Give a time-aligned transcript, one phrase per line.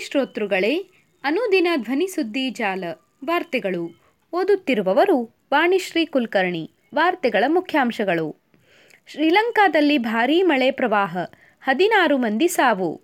[0.00, 0.86] ಶ್ರೋತೃಗಳೇ,
[1.24, 2.84] ಅನುದಿನ ಧ್ವನಿಸುದ್ದಿ ಜಾಲ,
[3.24, 4.02] ವಾರ್ತೆಗಳು.
[4.32, 8.36] ಓದುತ್ತಿರುವವರು ವಾಣಿಶ್ರೀ ಕುಲಕರ್ಣಿ, ವಾರ್ತೆಗಳ ಮುಖ್ಯಾಂಶಗಳು.
[9.06, 11.18] ಶ್ರೀಲಂಕಾದಲ್ಲಿ ಭಾರೀ ಮಳೆ ಪ್ರವಾಹ,
[11.62, 13.00] ಹದಿನಾರು ಮಂದಿ ಸಾವು.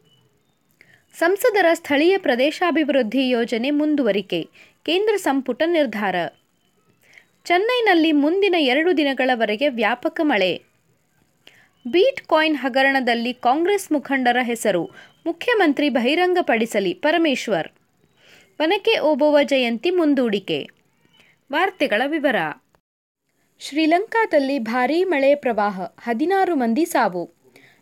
[1.18, 4.48] ಸಂಸದರ ಸ್ಥಳೀಯ ಪ್ರದೇಶಾಭಿವೃದ್ಧಿ ಯೋಜನೆ ಮುಂದುವರಿಕೆ,
[4.82, 6.14] ಕೇಂದ್ರ ಸಂಪುಟ ನಿರ್ಧಾರ.
[7.44, 10.62] ಚೆನ್ನೈನಲ್ಲಿ ಮುಂದಿನ ಎರಡು ದಿನಗಳವರೆಗೆ ವ್ಯಾಪಕ ಮಳೆ.
[11.90, 14.90] ಬೀಟ್ ಕಾಯಿನ್ ಹಗರಣದಲ್ಲಿ ಕಾಂಗ್ರೆಸ್ ಮುಖಂಡರ ಹೆಸರು
[15.26, 17.68] ಮುಖ್ಯಮಂತ್ರಿ ಬಹಿರಂಗಪಡಿಸಲಿ, ಪರಮೇಶ್ವರ್.
[18.62, 20.68] ವನಕೆ ಓಬವ್ವ ಜಯಂತಿ ಮುಂದೂಡಿಕೆ.
[21.52, 22.36] ವಾರ್ತೆಗಳ ವಿವರ.
[23.58, 27.34] ಶ್ರೀಲಂಕಾದಲ್ಲಿ ಭಾರೀ ಮಳೆ ಪ್ರವಾಹ, ಹದಿನಾರು ಮಂದಿ ಸಾವು.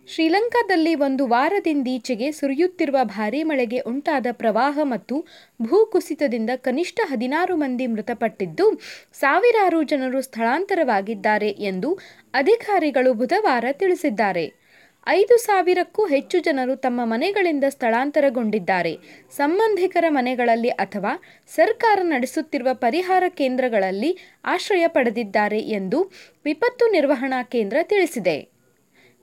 [0.07, 5.27] ಶ್ರೀಲಂಕಾದಲ್ಲಿ ಒಂದು ವಾರದಿಂದೀಚೆಗೆ ಸುರಿಯುತ್ತಿರುವ ಭಾರೀ ಮಳೆಗೆ ಉಂಟಾದ ಪ್ರವಾಹ ಮತ್ತು
[5.63, 8.81] ಭೂಕುಸಿತದಿಂದ ಕನಿಷ್ಠ ಹದಿನಾರು ಮಂದಿ ಮೃತಪಟ್ಟಿದ್ದು,
[9.13, 11.99] ಸಾವಿರಾರು ಜನರು ಸ್ಥಳಾಂತರವಾಗಿದ್ದಾರೆ ಎಂದು
[12.35, 14.62] ಅಧಿಕಾರಿಗಳು ಬುಧವಾರ ತಿಳಿಸಿದ್ದಾರೆ.
[15.07, 18.99] ಐದು ಸಾವಿರಕ್ಕೂ ಹೆಚ್ಚು ಜನರು ತಮ್ಮ ಮನೆಗಳಿಂದ ಸ್ಥಳಾಂತರಗೊಂಡಿದ್ದಾರೆ.
[19.31, 21.23] ಸಂಬಂಧಿಕರ ಮನೆಗಳಲ್ಲಿ ಅಥವಾ
[21.55, 26.13] ಸರ್ಕಾರ ನಡೆಸುತ್ತಿರುವ ಪರಿಹಾರ ಕೇಂದ್ರಗಳಲ್ಲಿ ಆಶ್ರಯ ಪಡೆದಿದ್ದಾರೆ ಎಂದು
[26.45, 28.49] ವಿಪತ್ತು ನಿರ್ವಹಣಾ ಕೇಂದ್ರ ತಿಳಿಸಿದೆ.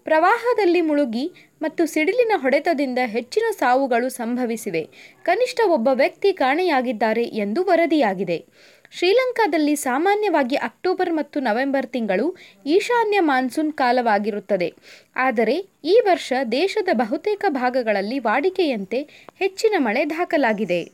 [0.04, 4.90] ಪ್ರವಾಹದಲ್ಲಿ ಮುಳುಗಿ ಮತ್ತು ಸಿಡಿಲಿನ ಹೊಡೆತದಿಂದ ಹೆಚ್ಚಿನ ಸಾವುಗಳು ಸಂಭವಿಸಿವೆ.
[5.24, 8.46] ಕನಿಷ್ಠ ಒಬ್ಬ ವ್ಯಕ್ತಿ ಕಾಣೆಯಾಗಿದ್ದಾರೆ ಎಂದು ವರದಿಯಾಗಿದೆ.
[8.92, 14.74] ಶ್ರೀಲಂಕಾದಲ್ಲಿ ಸಾಮಾನ್ಯವಾಗಿ ಅಕ್ಟೋಬರ್ ಮತ್ತು ನವೆಂಬರ್ ತಿಂಗಳು ಈಶಾನ್ಯ ಮಾನ್ಸೂನ್ ಕಾಲವಾಗಿರುತ್ತದೆ.
[15.16, 20.92] ಆದರೆ, ಈ ವರ್ಷ ದೇಶದ ಬಹುತೇಕ ಭಾಗಗಳಲ್ಲಿ ವಾಡಿಕೆಯಂತೆ ಹೆಚ್ಚಿನ ಮಳೆ ದಾಖಲಾಗಿದೆ.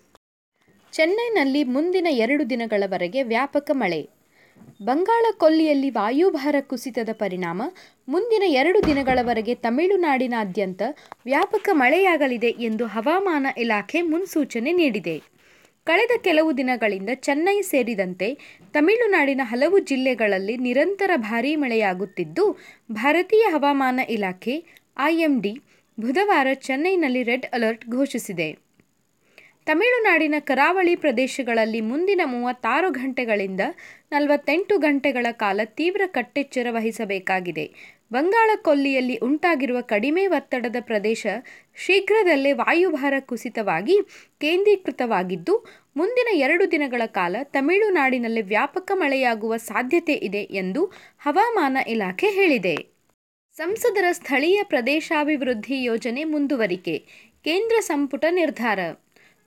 [0.92, 4.10] ಚೆನ್ನೈನಲ್ಲಿ ಮುಂದಿನ ಎರಡು ದಿನಗಳವರೆಗೆ ವ್ಯಾಪಕ ಮಳೆ.
[4.84, 7.62] ಬಂಗಾಳ ಕೊಲ್ಲಿಯಲ್ಲಿ ವಾಯುಭಾರ ಕುಸಿತದ ಪರಿಣಾಮ,
[8.08, 10.82] ಮುಂದಿನ ಎರಡು ದಿನಗಳವರೆಗೆ ತಮಿಳುನಾಡಿನಾದ್ಯಂತ
[11.26, 15.35] ವ್ಯಾಪಕ ಮಳೆಯಾಗಲಿದೆ ಎಂದು ಹವಾಮಾನ ಇಲಾಖೆ ಮುನ್ಸೂಚನೆ ನೀಡಿದೆ.
[15.88, 18.38] ಕಳೆದ ಕೆಲವು ದಿನಗಳಿಂದ ಚೆನ್ನೈ ಸೇರಿದಂತೆ
[18.74, 22.58] ತಮಿಳುನಾಡಿನ ಹಲವು ಜಿಲ್ಲೆಗಳಲ್ಲಿ ನಿರಂತರ ಭಾರೀ ಮಳೆಯಾಗುತ್ತಿದ್ದು,
[22.92, 24.64] ಭಾರತೀಯ ಹವಾಮಾನ ಇಲಾಖೆ,
[25.00, 25.54] ಐಎಂಡಿ,
[26.00, 28.65] ಬುಧವಾರ ಚೆನ್ನೈನಲ್ಲಿ ರೆಡ್ ಅಲರ್ಟ್ ಘೋಷಿಸಿದೆ.
[29.68, 33.60] ತಮಿಳುನಾಡಿನ ಕರಾವಳಿ ಪ್ರದೇಶಗಳಲ್ಲಿ ಮುಂದಿನ ಮೂವತ್ತಾರು ಗಂಟೆಗಳಿಂದ
[34.12, 37.96] ನಲವತ್ತೆಂಟು ಗಂಟೆಗಳ ಕಾಲ ತೀವ್ರ ಕಟ್ಟೆಚ್ಚರ ವಹಿಸಬೇಕಾಗಿದೆ.
[38.12, 41.28] ಬಂಗಾಳ ಕೊಲ್ಲಿಯಲ್ಲಿ ಉಂಟಾಗಿರುವ ಕಡಿಮೆ ಒತ್ತಡದ ಪ್ರದೇಶ
[41.86, 43.96] ಶೀಘ್ರದಲ್ಲೇ ವಾಯುಭಾರ ಕುಸಿತವಾಗಿ
[44.42, 45.66] ಕೇಂದ್ರೀಕೃತವಾಗಿದ್ದು,
[45.98, 50.86] ಮುಂದಿನ ಎರಡು ದಿನಗಳ ಕಾಲ ತಮಿಳುನಾಡಿನಲ್ಲಿ ವ್ಯಾಪಕ ಮಳೆಯಾಗುವ ಸಾಧ್ಯತೆ ಇದೆ ಎಂದು
[51.20, 52.76] ಹವಾಮಾನ ಇಲಾಖೆ ಹೇಳಿದೆ.
[53.58, 56.98] ಸಂಸದರ ಸ್ಥಳೀಯ ಪ್ರದೇಶಾಭಿವೃದ್ಧಿ ಯೋಜನೆ ಮುಂದುವರಿಕೆ,
[57.44, 58.80] ಕೇಂದ್ರ ಸಂಪುಟ ನಿರ್ಧಾರ.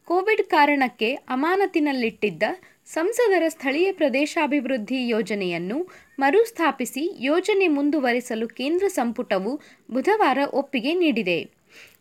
[0.08, 2.42] ಕೋವಿಡ್ ಕಾರಣಕ್ಕೆ ಅಮಾನತಿನಲ್ಲಿಟ್ಟಿದ್ದ
[2.86, 5.88] ಸಂಸದರ ಸ್ಥಳೀಯ ಪ್ರದೇಶಾಭಿವೃದ್ಧಿ ಯೋಜನೆಯನ್ನು
[6.18, 9.60] ಮರುಸ್ಥಾಪಿಸಿ ಯೋಜನೆ ಮುಂದುವರಿಸಲು ಕೇಂದ್ರ ಸಂಪುಟವು
[9.90, 11.48] ಬುಧವಾರ ಒಪ್ಪಿಗೆ ನೀಡಿದೆ.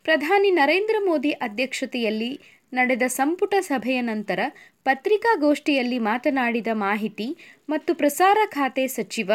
[0.03, 2.40] ಪ್ರಧಾನಿ ನರೇಂದ್ರ ಮೋದಿ ಅಧ್ಯಕ್ಷತೆಯಲ್ಲಿ
[2.74, 4.40] ನಡೆದ ಸಂಪುಟ ಸಭೆಯ ನಂತರ
[4.84, 7.28] ಪತ್ರಿಕಾಗೋಷ್ಠಿಯಲ್ಲಿ ಮಾತನಾಡಿದ ಮಾಹಿತಿ
[7.70, 9.32] ಮತ್ತು ಪ್ರಸಾರ ಖಾತೆ ಸಚಿವ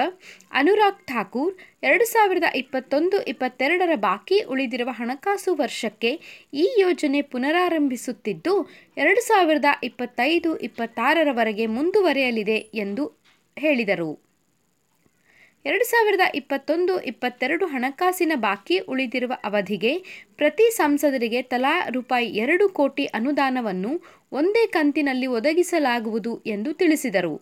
[0.50, 6.12] ಅನುರಾಗ್ ಠಾಕೂರ್, ಎರಡು ಸಾವಿರದ ಇಪ್ಪತ್ತೊಂದು ಇಪ್ಪತ್ತೆರಡರ ಬಾಕಿ ಉಳಿದಿರುವ ಹಣಕಾಸು ವರ್ಷಕ್ಕೆ
[6.52, 13.06] ಈ ಯೋಜನೆ ಪುನರಾರಂಭಿಸುತ್ತಿದ್ದು, ಎರಡು ಸಾವಿರದ ಇಪ್ಪತ್ತೈದು ಇಪ್ಪತ್ತಾರರವರೆಗೆ ಮುಂದುವರೆಯಲಿದೆ ಎಂದು
[13.56, 14.31] ಹೇಳಿದರು.
[15.64, 19.92] ಎರಡು ಸಾವಿರದ ಇಪ್ಪತ್ತೊಂದು ಇಪ್ಪತ್ತೆರಡು ಹಣಕಾಸಿನ ಬಾಕಿ ಉಳಿದಿರುವ ಅವಧಿಗೆ
[20.36, 23.92] ಪ್ರತಿ ಸಂಸದರಿಗೆ ತಲಾ ರೂಪಾಯಿ ಎರಡು ಕೋಟಿ ಅನುದಾನವನ್ನು
[24.32, 27.32] ಒಂದೇ ಕಂತಿನಲ್ಲಿ ಒದಗಿಸಲಾಗುವುದು ಎಂದು ತಿಳಿಸಿದರು.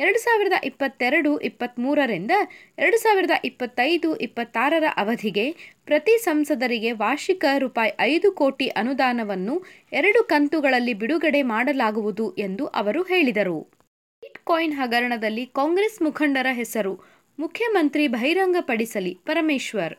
[0.00, 2.32] ಎರಡು ಸಾವಿರದ ಇಪ್ಪತ್ತೆರಡು ಇಪ್ಪತ್ತ್ಮೂರರಿಂದ
[2.78, 5.46] ಎರಡು ಸಾವಿರದ ಇಪ್ಪತ್ತೈದು ಇಪ್ಪತ್ತಾರರ ಅವಧಿಗೆ
[5.84, 9.56] ಪ್ರತಿ ಸಂಸದರಿಗೆ ವಾರ್ಷಿಕ ರೂಪಾಯಿ ಐದು ಕೋಟಿ ಅನುದಾನವನ್ನು
[9.92, 13.58] ಎರಡು ಕಂತುಗಳಲ್ಲಿ ಬಿಡುಗಡೆ ಮಾಡಲಾಗುವುದು ಎಂದು ಅವರು ಹೇಳಿದರು.
[14.22, 16.94] ಬಿಟ್ ಕಾಯಿನ್ ಹಗರಣದಲ್ಲಿ ಕಾಂಗ್ರೆಸ್ ಮುಖಂಡರ ಹೆಸರು
[17.38, 19.94] ಮುಖ್ಯಮಂತ್ರಿ ಬಹಿರಂಗಪಡಿಸಲಿ ಪರಮೇಶ್ವರ್.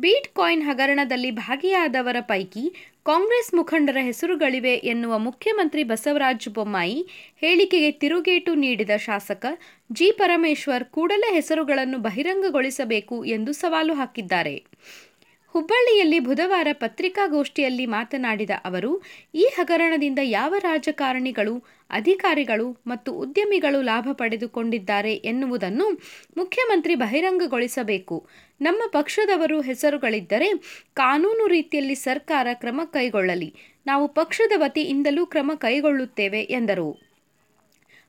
[0.00, 2.64] ಬೀಟ್ ಕಾಯಿನ್ ಹಗರಣದಲ್ಲಿ ಭಾಗಿಯಾದವರ ಪೈಕಿ
[3.04, 6.98] ಕಾಂಗ್ರೆಸ್ ಮುಖಂಡರ ಹೆಸರುಗಳಿವೆ ಎನ್ನುವ ಮುಖ್ಯಮಂತ್ರಿ ಬಸವರಾಜ ಬೊಮ್ಮಾಯಿ
[7.36, 9.46] ಹೇಳಿಕೆಗೆ ತಿರುಗೇಟು ನೀಡಿದ ಶಾಸಕ
[9.92, 14.64] ಜಿ ಪರಮೇಶ್ವರ್ ಕೂಡಲೇ ಹೆಸರುಗಳನ್ನು ಬಹಿರಂಗಗೊಳಿಸಬೇಕು ಎಂದು ಸವಾಲು ಹಾಕಿದ್ದಾರೆ.
[15.48, 19.02] ಹುಬ್ಬಳ್ಳಿಯಲ್ಲಿ ಬುಧವಾರ ಪತ್ರಿಕಾಗೋಷ್ಠಿಯಲ್ಲಿ ಮಾತನಾಡಿದ ಅವರು,
[19.34, 25.90] ಈ ಹಗರಣದಿಂದ ಯಾವ ರಾಜಕಾರಣಿಗಳು, ಅಧಿಕಾರಿಗಳು ಮತ್ತು ಉದ್ಯಮಿಗಳು ಲಾಭ ಪಡೆದುಕೊಂಡಿದ್ದಾರೆ ಎನ್ನುವುದನ್ನು
[26.36, 28.26] ಮುಖ್ಯಮಂತ್ರಿ ಬಹಿರಂಗಗೊಳಿಸಬೇಕು.
[28.60, 30.50] ನಮ್ಮ ಪಕ್ಷದವರು ಹೆಸರುಗಳಿದ್ದರೆ
[30.94, 33.54] ಕಾನೂನು ರೀತಿಯಲ್ಲಿ ಸರ್ಕಾರ ಕ್ರಮ ಕೈಗೊಳ್ಳಲಿ.
[33.86, 37.05] ನಾವು ಪಕ್ಷದ ವತಿಯಿಂದಲೂ ಕ್ರಮ ಕೈಗೊಳ್ಳುತ್ತೇವೆ, ಎಂದರು.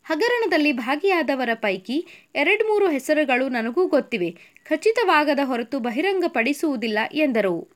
[0.08, 4.36] ಹಗರಣದಲ್ಲಿ ಭಾಗಿಯಾದವರ ಪೈಕಿ ಎರಡು ಮೂರು ಹೆಸರುಗಳು ನನಗೂ ಗೊತ್ತಿವೆ.
[4.64, 7.72] ಖಚಿತವಾಗದ ಹೊರತು ಬಹಿರಂಗಪಡಿಸುವುದಿಲ್ಲ ಎಂದರು.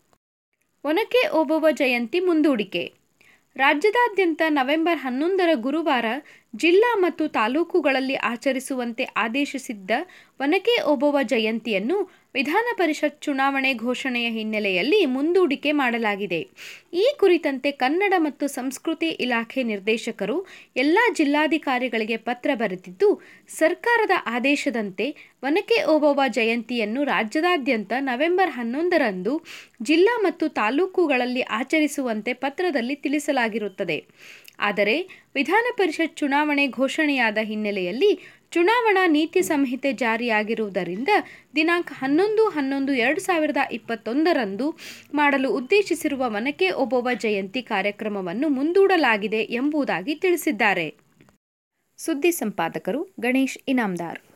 [0.83, 2.93] ಒನಕೆ ಓಬವ್ವ ಜಯಂತಿ ಮುಂದೂಡಿಕೆ.
[3.55, 6.05] ರಾಜ್ಯದಾದ್ಯಂತ ನವೆಂಬರ್ ಹನ್ನೊಂದರ ಗುರುವಾರ
[6.53, 9.91] ಜಿಲ್ಲಾ ಮತ್ತು ತಾಲೂಕುಗಳಲ್ಲಿ ಆಚರಿಸುವಂತೆ ಆದೇಶಿಸಿದ್ದ
[10.39, 11.97] ಒನಕೆ ಓಬವ್ವ ಜಯಂತಿಯನ್ನು
[12.35, 16.39] ವಿಧಾನ ಪರಿಷತ್ ಚುನಾವಣೆ ಘೋಷಣೆಯ ಹಿನ್ನೆಲೆಯಲ್ಲಿ ಮುಂದೂಡಿಕೆ ಮಾಡಲಾಗಿದೆ.
[16.93, 20.37] ಈ ಕುರಿತಂತೆ ಕನ್ನಡ ಮತ್ತು ಸಂಸ್ಕೃತಿ ಇಲಾಖೆ ನಿರ್ದೇಶಕರು
[20.75, 23.09] ಎಲ್ಲ ಜಿಲ್ಲಾಧಿಕಾರಿಗಳಿಗೆ ಪತ್ರ ಬರೆದಿದ್ದು,
[23.49, 25.07] ಸರ್ಕಾರದ ಆದೇಶದಂತೆ
[25.43, 29.33] ಒನಕೆ ಓಬವ್ವ ಜಯಂತಿಯನ್ನು ರಾಜ್ಯದಾದ್ಯಂತ ನವೆಂಬರ್ ಹನ್ನೊಂದರಂದು
[29.81, 33.97] ಜಿಲ್ಲಾ ಮತ್ತು ತಾಲೂಕುಗಳಲ್ಲಿ ಆಚರಿಸುವಂತೆ ಪತ್ರದಲ್ಲಿ ತಿಳಿಸಲಾಗಿರುತ್ತದೆ.
[34.61, 34.95] ಆದರೆ
[35.35, 38.19] ವಿಧಾನ ಪರಿಷತ್ ಚುನಾವಣೆ ಘೋಷಣೆಯಾದ ಹಿನ್ನೆಲೆಯಲ್ಲಿ
[38.51, 41.09] ಚುನಾವಣಾ ನೀತಿ ಸಂಹಿತೆ ಜಾರಿಯಾಗಿರುವುದರಿಂದ
[41.55, 44.67] ದಿನಾಂಕ ಹನ್ನೊಂದು ಹನ್ನೊಂದು ಎರಡು ಸಾವಿರದ ಇಪ್ಪತ್ತೊಂದರಂದು
[45.13, 50.87] ಮಾಡಲು ಉದ್ದೇಶಿಸಿರುವ ಒನಕೆ ಒಬ್ಬವ ಜಯಂತಿ ಕಾರ್ಯಕ್ರಮವನ್ನು ಮುಂದೂಡಲಾಗಿದೆ ಎಂಬುದಾಗಿ ತಿಳಿಸಿದ್ದಾರೆ.
[51.97, 54.30] ಸುದ್ದಿ ಸಂಪಾದಕರು ಗಣೇಶ್ ಇನಾಮ್ದಾರ್.